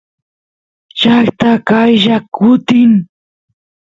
[0.99, 2.91] llaqta qaylla kutin